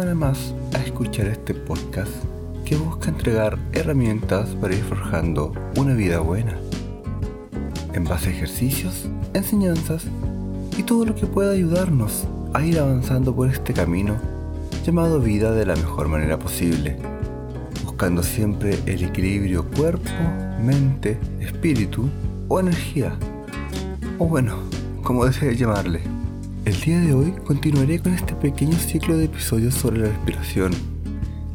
semana 0.00 0.14
más 0.14 0.54
a 0.72 0.78
escuchar 0.78 1.26
este 1.26 1.52
podcast 1.52 2.10
que 2.64 2.74
busca 2.74 3.10
entregar 3.10 3.58
herramientas 3.72 4.48
para 4.58 4.74
ir 4.74 4.82
forjando 4.82 5.52
una 5.76 5.92
vida 5.92 6.20
buena. 6.20 6.56
En 7.92 8.04
base 8.04 8.30
a 8.30 8.32
ejercicios, 8.32 9.10
enseñanzas 9.34 10.06
y 10.78 10.84
todo 10.84 11.04
lo 11.04 11.14
que 11.14 11.26
pueda 11.26 11.52
ayudarnos 11.52 12.26
a 12.54 12.64
ir 12.64 12.78
avanzando 12.78 13.36
por 13.36 13.50
este 13.50 13.74
camino 13.74 14.16
llamado 14.86 15.20
vida 15.20 15.52
de 15.52 15.66
la 15.66 15.76
mejor 15.76 16.08
manera 16.08 16.38
posible, 16.38 16.96
buscando 17.84 18.22
siempre 18.22 18.78
el 18.86 19.04
equilibrio 19.04 19.66
cuerpo, 19.70 20.10
mente, 20.62 21.18
espíritu 21.40 22.08
o 22.48 22.58
energía, 22.58 23.18
o 24.18 24.24
bueno, 24.24 24.60
como 25.02 25.26
desee 25.26 25.56
llamarle. 25.56 26.19
El 26.70 26.80
día 26.82 27.00
de 27.00 27.12
hoy 27.12 27.34
continuaré 27.44 27.98
con 27.98 28.14
este 28.14 28.32
pequeño 28.36 28.78
ciclo 28.78 29.16
de 29.16 29.24
episodios 29.24 29.74
sobre 29.74 30.02
la 30.02 30.06
respiración, 30.06 30.70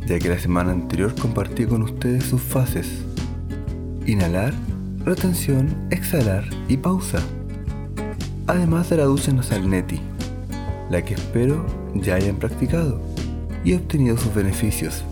ya 0.05 0.19
que 0.19 0.27
la 0.27 0.37
semana 0.37 0.73
anterior 0.73 1.15
compartí 1.15 1.65
con 1.65 1.83
ustedes 1.83 2.25
sus 2.25 2.41
fases. 2.41 3.05
Inhalar, 4.05 4.53
retención, 5.05 5.87
exhalar 5.89 6.43
y 6.67 6.75
pausa. 6.75 7.19
Además 8.45 8.89
de 8.89 8.97
la 8.97 9.05
ducha 9.05 9.31
nasal 9.31 9.69
neti, 9.69 10.01
la 10.89 11.01
que 11.01 11.13
espero 11.13 11.65
ya 11.93 12.15
hayan 12.15 12.35
practicado 12.35 12.99
y 13.63 13.73
obtenido 13.73 14.17
sus 14.17 14.35
beneficios. 14.35 15.05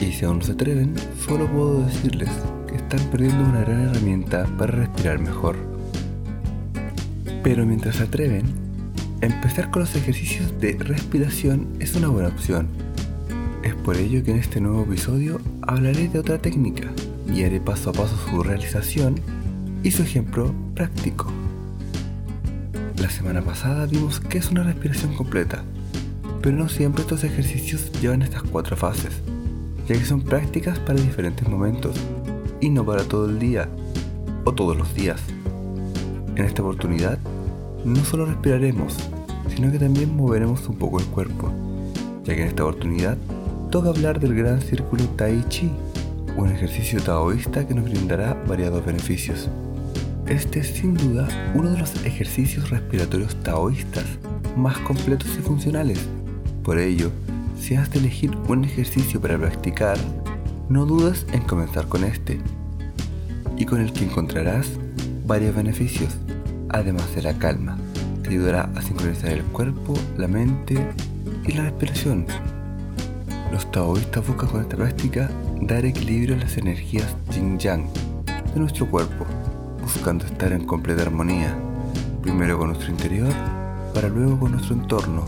Y 0.00 0.12
si 0.12 0.24
aún 0.24 0.38
no 0.38 0.44
se 0.44 0.52
atreven, 0.52 0.94
solo 1.26 1.46
puedo 1.46 1.84
decirles 1.84 2.30
que 2.66 2.76
están 2.76 3.00
perdiendo 3.10 3.44
una 3.44 3.60
gran 3.60 3.90
herramienta 3.90 4.46
para 4.56 4.72
respirar 4.72 5.18
mejor. 5.18 5.71
Pero 7.42 7.66
mientras 7.66 7.96
se 7.96 8.04
atreven, 8.04 8.44
empezar 9.20 9.70
con 9.70 9.82
los 9.82 9.96
ejercicios 9.96 10.60
de 10.60 10.76
respiración 10.78 11.66
es 11.80 11.96
una 11.96 12.08
buena 12.08 12.28
opción. 12.28 12.68
Es 13.64 13.74
por 13.74 13.96
ello 13.96 14.22
que 14.22 14.30
en 14.30 14.38
este 14.38 14.60
nuevo 14.60 14.82
episodio 14.82 15.40
hablaré 15.62 16.08
de 16.08 16.20
otra 16.20 16.38
técnica 16.38 16.92
y 17.32 17.42
haré 17.42 17.60
paso 17.60 17.90
a 17.90 17.92
paso 17.92 18.16
su 18.30 18.42
realización 18.44 19.20
y 19.82 19.90
su 19.90 20.02
ejemplo 20.02 20.54
práctico. 20.74 21.32
La 22.98 23.10
semana 23.10 23.42
pasada 23.42 23.86
vimos 23.86 24.20
que 24.20 24.38
es 24.38 24.50
una 24.52 24.62
respiración 24.62 25.14
completa, 25.14 25.64
pero 26.42 26.56
no 26.56 26.68
siempre 26.68 27.02
estos 27.02 27.24
ejercicios 27.24 27.90
llevan 28.00 28.22
estas 28.22 28.44
cuatro 28.44 28.76
fases, 28.76 29.20
ya 29.88 29.96
que 29.96 30.04
son 30.04 30.22
prácticas 30.22 30.78
para 30.78 31.00
diferentes 31.00 31.48
momentos 31.48 31.96
y 32.60 32.70
no 32.70 32.86
para 32.86 33.02
todo 33.02 33.28
el 33.28 33.40
día 33.40 33.68
o 34.44 34.52
todos 34.52 34.76
los 34.76 34.94
días. 34.94 35.20
En 36.34 36.44
esta 36.44 36.62
oportunidad 36.62 37.18
no 37.84 38.04
solo 38.04 38.26
respiraremos, 38.26 38.96
sino 39.54 39.70
que 39.70 39.78
también 39.78 40.16
moveremos 40.16 40.66
un 40.68 40.76
poco 40.76 40.98
el 40.98 41.06
cuerpo, 41.06 41.52
ya 42.24 42.34
que 42.34 42.42
en 42.42 42.48
esta 42.48 42.64
oportunidad 42.64 43.18
toca 43.70 43.90
hablar 43.90 44.18
del 44.18 44.34
gran 44.34 44.60
círculo 44.60 45.04
Tai 45.16 45.44
Chi, 45.48 45.70
un 46.36 46.48
ejercicio 46.50 47.02
taoísta 47.02 47.66
que 47.66 47.74
nos 47.74 47.84
brindará 47.84 48.34
variados 48.46 48.84
beneficios. 48.84 49.50
Este 50.26 50.60
es 50.60 50.68
sin 50.68 50.94
duda 50.94 51.28
uno 51.54 51.70
de 51.70 51.78
los 51.78 52.04
ejercicios 52.06 52.70
respiratorios 52.70 53.36
taoístas 53.42 54.04
más 54.56 54.78
completos 54.78 55.28
y 55.38 55.42
funcionales. 55.42 55.98
Por 56.62 56.78
ello, 56.78 57.10
si 57.58 57.74
has 57.74 57.90
de 57.90 57.98
elegir 57.98 58.36
un 58.48 58.64
ejercicio 58.64 59.20
para 59.20 59.36
practicar, 59.36 59.98
no 60.70 60.86
dudes 60.86 61.26
en 61.32 61.42
comenzar 61.42 61.88
con 61.88 62.04
este, 62.04 62.40
y 63.58 63.66
con 63.66 63.80
el 63.80 63.92
que 63.92 64.04
encontrarás 64.04 64.70
varios 65.26 65.54
beneficios 65.54 66.16
además 66.72 67.14
de 67.14 67.22
la 67.22 67.34
calma. 67.34 67.76
Te 68.22 68.30
ayudará 68.30 68.70
a 68.74 68.82
sincronizar 68.82 69.30
el 69.30 69.42
cuerpo, 69.44 69.94
la 70.16 70.28
mente 70.28 70.74
y 71.46 71.52
la 71.52 71.64
respiración. 71.64 72.26
Los 73.52 73.70
taoístas 73.70 74.26
buscan 74.26 74.48
con 74.48 74.60
esta 74.62 74.76
práctica 74.76 75.30
dar 75.60 75.84
equilibrio 75.84 76.34
a 76.36 76.38
las 76.38 76.56
energías 76.56 77.14
yin-yang 77.30 77.84
de 78.54 78.60
nuestro 78.60 78.86
cuerpo, 78.86 79.26
buscando 79.82 80.24
estar 80.24 80.52
en 80.52 80.64
completa 80.64 81.02
armonía, 81.02 81.54
primero 82.22 82.58
con 82.58 82.68
nuestro 82.68 82.90
interior, 82.90 83.32
para 83.94 84.08
luego 84.08 84.40
con 84.40 84.52
nuestro 84.52 84.74
entorno, 84.74 85.24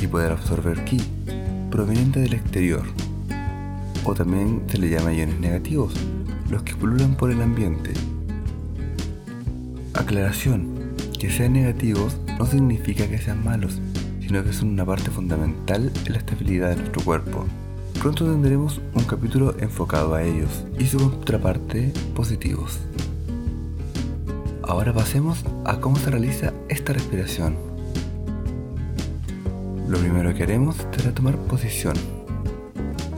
y 0.00 0.06
poder 0.06 0.32
absorber 0.32 0.82
ki 0.84 1.00
proveniente 1.70 2.20
del 2.20 2.34
exterior. 2.34 2.82
O 4.04 4.14
también 4.14 4.62
se 4.66 4.78
le 4.78 4.88
llama 4.88 5.12
iones 5.12 5.38
negativos, 5.38 5.94
los 6.50 6.62
que 6.62 6.74
pululan 6.74 7.14
por 7.14 7.30
el 7.30 7.40
ambiente 7.40 7.92
Aclaración. 10.02 10.96
Que 11.16 11.30
sean 11.30 11.52
negativos 11.52 12.16
no 12.36 12.44
significa 12.44 13.06
que 13.06 13.18
sean 13.18 13.44
malos, 13.44 13.78
sino 14.20 14.42
que 14.42 14.52
son 14.52 14.70
una 14.70 14.84
parte 14.84 15.12
fundamental 15.12 15.92
en 16.04 16.12
la 16.12 16.18
estabilidad 16.18 16.70
de 16.70 16.76
nuestro 16.76 17.04
cuerpo. 17.04 17.44
Pronto 18.00 18.24
tendremos 18.24 18.80
un 18.94 19.04
capítulo 19.04 19.54
enfocado 19.60 20.16
a 20.16 20.24
ellos 20.24 20.64
y 20.76 20.86
su 20.86 20.98
contraparte 20.98 21.92
positivos. 22.16 22.80
Ahora 24.64 24.92
pasemos 24.92 25.44
a 25.64 25.78
cómo 25.78 25.94
se 25.96 26.10
realiza 26.10 26.52
esta 26.68 26.92
respiración. 26.92 27.56
Lo 29.88 29.98
primero 29.98 30.34
que 30.34 30.42
haremos 30.42 30.76
será 30.96 31.14
tomar 31.14 31.36
posición, 31.36 31.94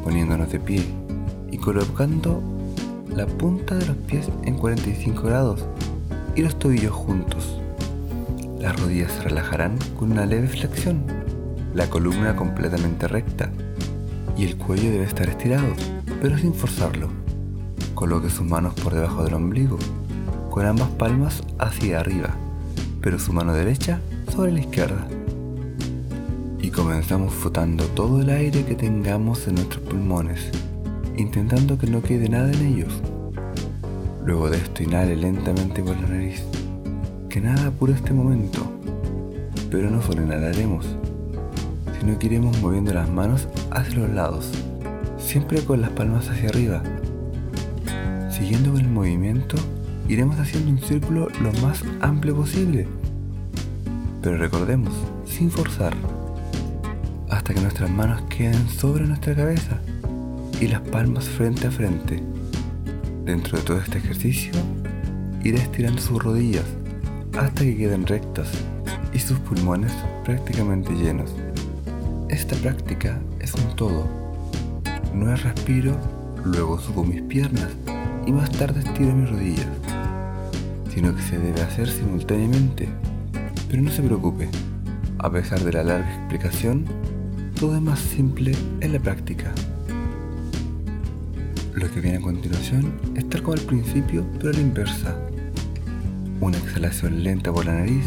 poniéndonos 0.04 0.52
de 0.52 0.60
pie 0.60 0.84
y 1.50 1.56
colocando 1.56 2.42
la 3.08 3.26
punta 3.26 3.74
de 3.74 3.86
los 3.86 3.96
pies 3.96 4.28
en 4.44 4.58
45 4.58 5.22
grados 5.22 5.64
y 6.36 6.42
los 6.42 6.58
tobillos 6.58 6.92
juntos. 6.92 7.60
Las 8.58 8.80
rodillas 8.80 9.12
se 9.12 9.22
relajarán 9.22 9.76
con 9.98 10.12
una 10.12 10.26
leve 10.26 10.48
flexión, 10.48 11.04
la 11.74 11.88
columna 11.88 12.34
completamente 12.36 13.08
recta 13.08 13.50
y 14.36 14.44
el 14.44 14.56
cuello 14.56 14.90
debe 14.90 15.04
estar 15.04 15.28
estirado, 15.28 15.74
pero 16.20 16.38
sin 16.38 16.54
forzarlo. 16.54 17.08
Coloque 17.94 18.30
sus 18.30 18.46
manos 18.46 18.74
por 18.74 18.94
debajo 18.94 19.24
del 19.24 19.34
ombligo, 19.34 19.78
con 20.50 20.66
ambas 20.66 20.88
palmas 20.90 21.42
hacia 21.58 22.00
arriba, 22.00 22.30
pero 23.00 23.18
su 23.18 23.32
mano 23.32 23.52
derecha 23.52 24.00
sobre 24.32 24.52
la 24.52 24.60
izquierda. 24.60 25.06
Y 26.60 26.70
comenzamos 26.70 27.34
frotando 27.34 27.84
todo 27.88 28.22
el 28.22 28.30
aire 28.30 28.64
que 28.64 28.74
tengamos 28.74 29.46
en 29.46 29.56
nuestros 29.56 29.82
pulmones, 29.84 30.50
intentando 31.16 31.78
que 31.78 31.86
no 31.86 32.02
quede 32.02 32.28
nada 32.28 32.50
en 32.50 32.66
ellos. 32.66 33.02
Luego 34.24 34.48
de 34.48 34.56
esto 34.56 34.82
inhale 34.82 35.16
lentamente 35.16 35.82
por 35.82 35.96
la 36.00 36.08
nariz. 36.08 36.42
Que 37.28 37.42
nada 37.42 37.66
apure 37.66 37.92
este 37.92 38.14
momento. 38.14 38.64
Pero 39.70 39.90
no 39.90 40.00
solo 40.00 40.22
inhalaremos, 40.22 40.96
sino 41.98 42.18
que 42.18 42.26
iremos 42.28 42.58
moviendo 42.62 42.94
las 42.94 43.10
manos 43.10 43.48
hacia 43.70 43.98
los 43.98 44.10
lados, 44.10 44.50
siempre 45.18 45.62
con 45.62 45.82
las 45.82 45.90
palmas 45.90 46.30
hacia 46.30 46.48
arriba. 46.48 46.82
Siguiendo 48.30 48.72
con 48.72 48.80
el 48.80 48.88
movimiento, 48.88 49.56
iremos 50.08 50.38
haciendo 50.38 50.70
un 50.70 50.78
círculo 50.78 51.28
lo 51.42 51.52
más 51.60 51.82
amplio 52.00 52.34
posible. 52.34 52.86
Pero 54.22 54.38
recordemos, 54.38 54.94
sin 55.26 55.50
forzar, 55.50 55.92
hasta 57.28 57.52
que 57.52 57.60
nuestras 57.60 57.90
manos 57.90 58.22
queden 58.22 58.68
sobre 58.68 59.06
nuestra 59.06 59.34
cabeza 59.34 59.80
y 60.60 60.68
las 60.68 60.80
palmas 60.80 61.28
frente 61.28 61.66
a 61.66 61.70
frente. 61.70 62.33
Dentro 63.24 63.56
de 63.56 63.64
todo 63.64 63.78
este 63.78 63.96
ejercicio, 63.96 64.52
irá 65.42 65.58
estirando 65.58 65.98
sus 65.98 66.22
rodillas 66.22 66.66
hasta 67.38 67.62
que 67.62 67.74
queden 67.74 68.06
rectas 68.06 68.48
y 69.14 69.18
sus 69.18 69.38
pulmones 69.38 69.92
prácticamente 70.24 70.92
llenos. 70.92 71.34
Esta 72.28 72.54
práctica 72.56 73.18
es 73.40 73.54
un 73.54 73.74
todo. 73.76 74.06
No 75.14 75.32
es 75.32 75.42
respiro, 75.42 75.96
luego 76.44 76.78
subo 76.78 77.02
mis 77.02 77.22
piernas 77.22 77.68
y 78.26 78.32
más 78.32 78.50
tarde 78.50 78.80
estiro 78.80 79.14
mis 79.14 79.30
rodillas, 79.30 79.68
sino 80.92 81.16
que 81.16 81.22
se 81.22 81.38
debe 81.38 81.62
hacer 81.62 81.88
simultáneamente. 81.88 82.88
Pero 83.70 83.82
no 83.82 83.90
se 83.90 84.02
preocupe, 84.02 84.50
a 85.18 85.30
pesar 85.30 85.60
de 85.60 85.72
la 85.72 85.82
larga 85.82 86.14
explicación, 86.14 86.84
todo 87.58 87.74
es 87.74 87.80
más 87.80 88.00
simple 88.00 88.52
en 88.80 88.92
la 88.92 88.98
práctica. 88.98 89.54
Lo 91.74 91.90
que 91.90 92.00
viene 92.00 92.18
a 92.18 92.20
continuación 92.20 93.00
es 93.16 93.28
tal 93.28 93.42
como 93.42 93.54
al 93.54 93.62
principio, 93.62 94.24
pero 94.38 94.50
a 94.50 94.52
la 94.52 94.60
inversa. 94.60 95.18
Una 96.40 96.56
exhalación 96.56 97.24
lenta 97.24 97.52
por 97.52 97.64
la 97.66 97.74
nariz, 97.74 98.04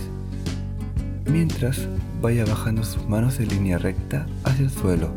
mientras 1.25 1.85
vaya 2.21 2.45
bajando 2.45 2.85
sus 2.85 3.05
manos 3.09 3.41
en 3.41 3.49
línea 3.49 3.77
recta 3.77 4.25
hacia 4.45 4.63
el 4.63 4.71
suelo, 4.71 5.09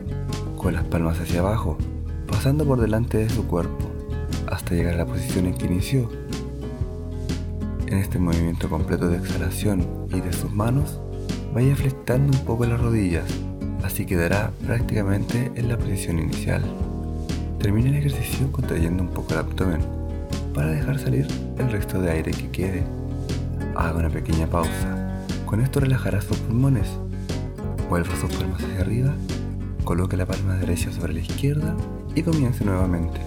con 0.56 0.74
las 0.74 0.82
palmas 0.82 1.20
hacia 1.20 1.38
abajo, 1.38 1.78
pasando 2.26 2.66
por 2.66 2.80
delante 2.80 3.18
de 3.18 3.30
su 3.30 3.46
cuerpo, 3.46 3.88
hasta 4.48 4.74
llegar 4.74 4.94
a 4.94 4.98
la 4.98 5.06
posición 5.06 5.46
en 5.46 5.54
que 5.54 5.66
inició. 5.66 6.10
En 7.86 7.98
este 7.98 8.18
movimiento 8.18 8.68
completo 8.68 9.08
de 9.08 9.18
exhalación 9.18 9.86
y 10.12 10.20
de 10.20 10.32
sus 10.32 10.52
manos, 10.52 10.98
vaya 11.54 11.76
flectando 11.76 12.36
un 12.36 12.44
poco 12.44 12.66
las 12.66 12.80
rodillas, 12.80 13.30
así 13.84 14.06
quedará 14.06 14.50
prácticamente 14.66 15.52
en 15.54 15.68
la 15.68 15.78
posición 15.78 16.18
inicial. 16.18 16.64
Termine 17.60 17.90
el 17.90 17.96
ejercicio 17.96 18.50
contrayendo 18.50 19.02
un 19.02 19.10
poco 19.10 19.34
el 19.34 19.40
abdomen 19.40 19.82
para 20.54 20.70
dejar 20.70 20.98
salir 20.98 21.26
el 21.58 21.70
resto 21.70 22.00
de 22.00 22.10
aire 22.10 22.30
que 22.30 22.48
quede. 22.48 22.82
Haga 23.76 23.98
una 23.98 24.08
pequeña 24.08 24.46
pausa. 24.46 25.26
Con 25.44 25.60
esto 25.60 25.78
relajará 25.78 26.22
sus 26.22 26.38
pulmones. 26.38 26.88
Vuelva 27.90 28.16
sus 28.16 28.34
palmas 28.34 28.62
hacia 28.62 28.80
arriba, 28.80 29.14
coloque 29.84 30.16
la 30.16 30.24
palma 30.24 30.54
derecha 30.54 30.90
sobre 30.90 31.12
la 31.12 31.20
izquierda 31.20 31.76
y 32.14 32.22
comience 32.22 32.64
nuevamente. 32.64 33.20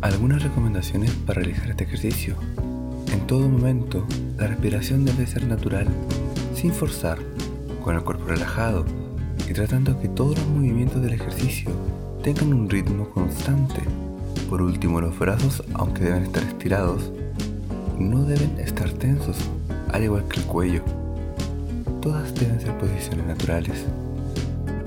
Algunas 0.00 0.42
recomendaciones 0.42 1.12
para 1.12 1.40
realizar 1.40 1.70
este 1.70 1.84
ejercicio. 1.84 2.34
En 3.12 3.24
todo 3.28 3.48
momento, 3.48 4.04
la 4.36 4.48
respiración 4.48 5.04
debe 5.04 5.28
ser 5.28 5.46
natural, 5.46 5.86
sin 6.56 6.72
forzar, 6.72 7.18
con 7.84 7.94
el 7.94 8.02
cuerpo 8.02 8.24
relajado 8.24 8.84
y 9.48 9.52
tratando 9.52 10.00
que 10.00 10.08
todos 10.08 10.36
los 10.36 10.48
movimientos 10.48 11.00
del 11.00 11.14
ejercicio 11.14 11.70
tengan 12.22 12.52
un 12.52 12.68
ritmo 12.68 13.08
constante. 13.10 13.82
Por 14.48 14.62
último, 14.62 15.00
los 15.00 15.18
brazos, 15.18 15.62
aunque 15.74 16.04
deben 16.04 16.24
estar 16.24 16.42
estirados, 16.42 17.10
no 17.98 18.24
deben 18.24 18.58
estar 18.58 18.90
tensos, 18.92 19.36
al 19.92 20.04
igual 20.04 20.24
que 20.28 20.40
el 20.40 20.46
cuello. 20.46 20.82
Todas 22.00 22.34
deben 22.34 22.60
ser 22.60 22.76
posiciones 22.78 23.26
naturales. 23.26 23.84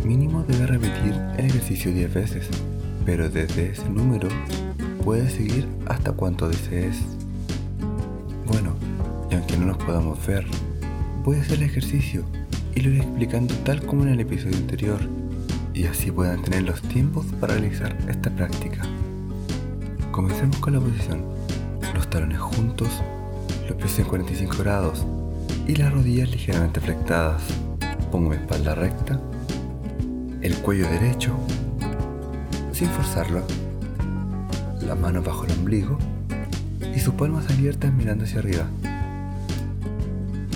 Mínimo 0.04 0.44
debe 0.44 0.68
repetir 0.68 1.14
el 1.38 1.46
ejercicio 1.46 1.94
10 1.94 2.14
veces, 2.14 2.50
pero 3.06 3.30
desde 3.30 3.72
ese 3.72 3.90
número 3.90 4.30
puedes 5.04 5.34
seguir 5.34 5.68
hasta 5.88 6.12
cuanto 6.12 6.50
desees. 6.50 6.98
Bueno, 8.46 8.76
y 9.30 9.36
aunque 9.36 9.58
no 9.58 9.68
nos 9.68 9.78
podamos 9.78 10.26
ver, 10.26 10.46
voy 11.24 11.38
a 11.38 11.42
hacer 11.42 11.60
el 11.60 11.64
ejercicio 11.64 12.24
y 12.76 12.82
lo 12.82 12.90
iré 12.90 13.00
explicando 13.00 13.54
tal 13.64 13.86
como 13.86 14.04
en 14.04 14.10
el 14.10 14.20
episodio 14.20 14.58
anterior, 14.58 15.00
y 15.82 15.88
así 15.88 16.12
puedan 16.12 16.44
tener 16.44 16.62
los 16.62 16.80
tiempos 16.80 17.26
para 17.40 17.54
realizar 17.54 17.98
esta 18.08 18.30
práctica. 18.30 18.84
Comencemos 20.12 20.58
con 20.58 20.74
la 20.74 20.80
posición. 20.80 21.24
Los 21.96 22.08
talones 22.08 22.40
juntos, 22.40 22.88
los 23.68 23.76
pies 23.78 23.98
en 23.98 24.06
45 24.06 24.58
grados 24.60 25.08
y 25.68 25.76
las 25.76 25.92
rodillas 25.92 26.30
ligeramente 26.30 26.80
flectadas. 26.82 27.42
Pongo 28.12 28.30
mi 28.30 28.36
espalda 28.36 28.76
recta, 28.76 29.20
el 30.44 30.56
cuello 30.58 30.88
derecho, 30.88 31.36
sin 32.74 32.88
forzarlo, 32.90 33.42
las 34.82 35.00
manos 35.00 35.26
bajo 35.26 35.46
el 35.46 35.52
ombligo 35.54 35.98
y 36.96 37.00
sus 37.00 37.16
palmas 37.16 37.50
abiertas 37.50 37.92
mirando 37.92 38.26
hacia 38.26 38.38
arriba, 38.38 38.68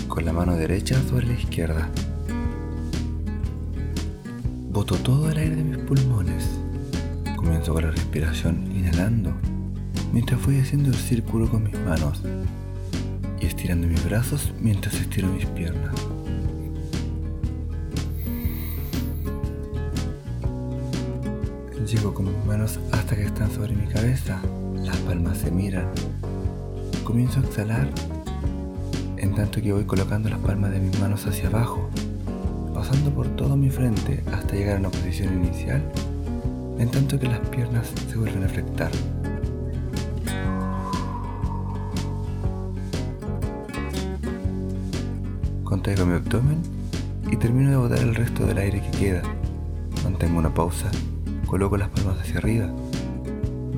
con 0.08 0.24
la 0.24 0.34
mano 0.34 0.56
derecha 0.56 1.02
sobre 1.10 1.26
la 1.26 1.34
izquierda. 1.34 1.90
Boto 4.76 4.98
todo 4.98 5.32
el 5.32 5.38
aire 5.38 5.56
de 5.56 5.64
mis 5.64 5.78
pulmones. 5.78 6.60
Comienzo 7.38 7.72
con 7.72 7.86
la 7.86 7.92
respiración 7.92 8.70
inhalando, 8.76 9.34
mientras 10.12 10.46
voy 10.46 10.60
haciendo 10.60 10.90
el 10.90 10.96
círculo 10.96 11.50
con 11.50 11.64
mis 11.64 11.80
manos 11.80 12.22
y 13.40 13.46
estirando 13.46 13.88
mis 13.88 14.04
brazos 14.04 14.54
mientras 14.60 14.96
estiro 14.96 15.30
mis 15.30 15.46
piernas. 15.46 15.96
Llego 21.90 22.14
con 22.14 22.26
mis 22.26 22.46
manos 22.46 22.78
hasta 22.92 23.16
que 23.16 23.24
están 23.24 23.50
sobre 23.52 23.74
mi 23.78 23.88
cabeza, 23.88 24.42
las 24.84 24.98
palmas 24.98 25.38
se 25.38 25.52
miran. 25.52 25.88
Comienzo 27.06 27.40
a 27.40 27.44
exhalar 27.44 27.88
en 29.16 29.36
tanto 29.36 29.62
que 29.62 29.72
voy 29.72 29.86
colocando 29.86 30.28
las 30.28 30.40
palmas 30.40 30.72
de 30.72 30.82
mis 30.82 31.00
manos 31.00 31.26
hacia 31.26 31.48
abajo, 31.48 31.90
pasando 32.88 33.10
por 33.10 33.28
todo 33.30 33.58
mi 33.58 33.72
frente 33.72 34.24
hasta 34.32 34.54
llegar 34.54 34.76
a 34.76 34.80
una 34.80 34.90
posición 34.90 35.44
inicial, 35.44 35.82
en 36.78 36.92
tanto 36.92 37.20
que 37.20 37.28
las 37.28 37.40
piernas 37.50 37.92
se 38.08 38.16
vuelven 38.16 38.44
a 38.44 38.48
flectar. 38.48 38.92
Contraigo 45.64 46.06
mi 46.06 46.14
abdomen 46.14 46.62
y 47.32 47.38
termino 47.38 47.72
de 47.72 47.78
botar 47.78 47.98
el 47.98 48.14
resto 48.14 48.46
del 48.46 48.60
aire 48.60 48.82
que 48.82 48.98
queda. 48.98 49.24
Mantengo 50.04 50.38
una 50.38 50.54
pausa, 50.54 50.92
coloco 51.48 51.78
las 51.78 51.90
palmas 51.90 52.20
hacia 52.20 52.38
arriba, 52.38 52.70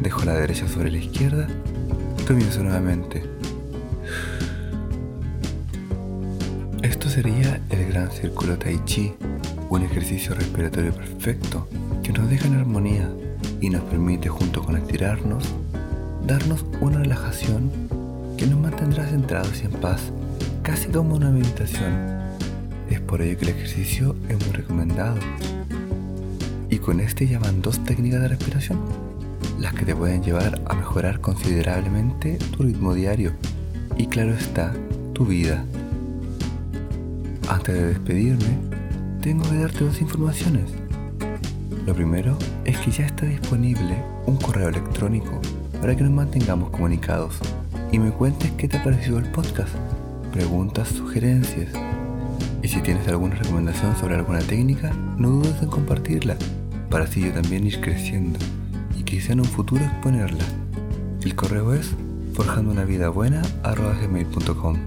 dejo 0.02 0.26
la 0.26 0.34
derecha 0.34 0.68
sobre 0.68 0.92
la 0.92 0.98
izquierda 0.98 1.48
y 2.20 2.24
comienzo 2.24 2.62
nuevamente. 2.62 3.37
Sería 7.18 7.60
el 7.72 7.88
gran 7.92 8.12
círculo 8.12 8.60
Tai 8.60 8.80
Chi, 8.86 9.12
un 9.72 9.82
ejercicio 9.82 10.36
respiratorio 10.36 10.94
perfecto 10.94 11.68
que 12.04 12.14
nos 12.14 12.30
deja 12.30 12.46
en 12.46 12.58
armonía 12.58 13.10
y 13.60 13.72
nos 13.72 13.82
permite 13.86 14.30
junto 14.30 14.62
con 14.62 14.78
estirarnos, 14.78 15.44
darnos 16.28 16.64
una 16.80 17.00
relajación 17.00 17.72
que 18.38 18.46
nos 18.46 18.60
mantendrá 18.60 19.04
centrados 19.08 19.64
y 19.64 19.66
en 19.66 19.72
paz 19.72 20.12
casi 20.62 20.90
como 20.90 21.16
una 21.16 21.32
meditación. 21.32 21.92
Es 22.88 23.00
por 23.00 23.24
ello 23.24 23.36
que 23.40 23.46
el 23.46 23.58
ejercicio 23.58 24.16
es 24.30 24.38
muy 24.46 24.56
recomendado. 24.56 25.18
Y 26.70 26.78
con 26.78 27.00
este 27.00 27.26
llaman 27.26 27.64
dos 27.64 27.84
técnicas 27.84 28.22
de 28.22 28.28
respiración, 28.28 28.78
las 29.60 29.74
que 29.74 29.86
te 29.86 29.96
pueden 29.96 30.22
llevar 30.22 30.62
a 30.68 30.76
mejorar 30.76 31.20
considerablemente 31.20 32.38
tu 32.56 32.62
ritmo 32.62 32.94
diario 32.94 33.32
y 33.98 34.06
claro 34.06 34.36
está, 34.36 34.72
tu 35.14 35.26
vida. 35.26 35.66
Antes 37.48 37.76
de 37.76 37.88
despedirme, 37.88 38.58
tengo 39.22 39.50
que 39.50 39.58
darte 39.58 39.86
dos 39.86 40.02
informaciones. 40.02 40.66
Lo 41.86 41.96
primero 41.96 42.38
es 42.66 42.78
que 42.80 42.92
ya 42.92 43.06
está 43.06 43.26
disponible 43.26 44.04
un 44.26 44.36
correo 44.36 44.68
electrónico 44.68 45.40
para 45.80 45.96
que 45.96 46.04
nos 46.04 46.12
mantengamos 46.12 46.72
comunicados 46.72 47.38
y 47.92 48.00
me 48.00 48.12
cuentes 48.12 48.52
qué 48.52 48.68
te 48.68 48.78
ha 48.78 48.84
parecido 48.84 49.18
el 49.20 49.32
podcast 49.32 49.74
preguntas, 50.34 50.90
sugerencias. 50.90 51.72
Y 52.62 52.68
si 52.68 52.82
tienes 52.82 53.08
alguna 53.08 53.36
recomendación 53.36 53.96
sobre 53.98 54.16
alguna 54.16 54.40
técnica, 54.40 54.92
no 55.18 55.30
dudes 55.30 55.56
en 55.62 55.70
compartirla, 55.70 56.36
para 56.90 57.06
así 57.06 57.22
yo 57.22 57.32
también 57.32 57.66
ir 57.66 57.80
creciendo 57.80 58.40
y 59.00 59.04
quizá 59.04 59.32
en 59.32 59.40
un 59.40 59.46
futuro 59.46 59.86
exponerla. 59.86 60.44
El 61.22 61.34
correo 61.36 61.74
es 61.74 61.92
forjandounavidabuena.com 62.34 64.78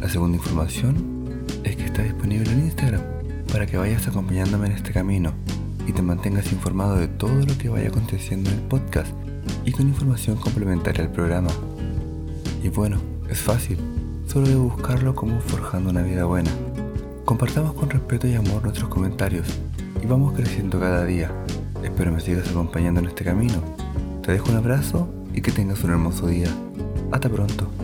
La 0.00 0.08
segunda 0.08 0.38
información 0.38 1.11
está 1.92 2.04
disponible 2.04 2.50
en 2.50 2.64
Instagram 2.64 3.02
para 3.52 3.66
que 3.66 3.76
vayas 3.76 4.08
acompañándome 4.08 4.66
en 4.66 4.72
este 4.72 4.92
camino 4.92 5.34
y 5.86 5.92
te 5.92 6.00
mantengas 6.00 6.50
informado 6.50 6.96
de 6.96 7.06
todo 7.06 7.44
lo 7.44 7.58
que 7.58 7.68
vaya 7.68 7.88
aconteciendo 7.88 8.48
en 8.48 8.56
el 8.56 8.62
podcast 8.62 9.12
y 9.66 9.72
con 9.72 9.88
información 9.88 10.38
complementaria 10.38 11.04
al 11.04 11.12
programa. 11.12 11.50
Y 12.62 12.70
bueno, 12.70 12.96
es 13.28 13.38
fácil 13.38 13.76
solo 14.26 14.48
de 14.48 14.54
buscarlo 14.54 15.14
como 15.14 15.38
Forjando 15.40 15.90
una 15.90 16.00
Vida 16.00 16.24
Buena. 16.24 16.50
Compartamos 17.26 17.74
con 17.74 17.90
respeto 17.90 18.26
y 18.26 18.36
amor 18.36 18.62
nuestros 18.62 18.88
comentarios 18.88 19.46
y 20.02 20.06
vamos 20.06 20.32
creciendo 20.32 20.80
cada 20.80 21.04
día. 21.04 21.30
Espero 21.84 22.10
me 22.10 22.20
sigas 22.20 22.48
acompañando 22.48 23.00
en 23.00 23.08
este 23.08 23.22
camino. 23.22 23.62
Te 24.22 24.32
dejo 24.32 24.48
un 24.48 24.56
abrazo 24.56 25.12
y 25.34 25.42
que 25.42 25.52
tengas 25.52 25.84
un 25.84 25.90
hermoso 25.90 26.26
día. 26.26 26.48
Hasta 27.10 27.28
pronto. 27.28 27.81